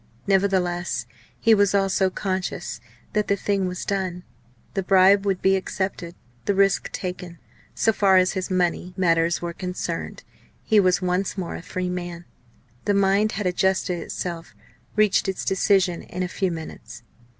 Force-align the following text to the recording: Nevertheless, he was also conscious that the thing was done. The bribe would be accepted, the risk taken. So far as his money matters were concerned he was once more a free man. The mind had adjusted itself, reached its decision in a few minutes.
Nevertheless, 0.25 1.05
he 1.39 1.53
was 1.53 1.75
also 1.75 2.09
conscious 2.09 2.81
that 3.13 3.27
the 3.27 3.35
thing 3.35 3.67
was 3.67 3.85
done. 3.85 4.23
The 4.73 4.81
bribe 4.81 5.27
would 5.27 5.43
be 5.43 5.55
accepted, 5.55 6.15
the 6.45 6.55
risk 6.55 6.91
taken. 6.91 7.37
So 7.75 7.93
far 7.93 8.17
as 8.17 8.31
his 8.31 8.49
money 8.49 8.95
matters 8.97 9.43
were 9.43 9.53
concerned 9.53 10.23
he 10.63 10.79
was 10.79 11.03
once 11.03 11.37
more 11.37 11.53
a 11.53 11.61
free 11.61 11.91
man. 11.91 12.25
The 12.85 12.95
mind 12.95 13.33
had 13.33 13.45
adjusted 13.45 13.99
itself, 13.99 14.55
reached 14.95 15.29
its 15.29 15.45
decision 15.45 16.01
in 16.01 16.23
a 16.23 16.27
few 16.27 16.49
minutes. 16.49 17.03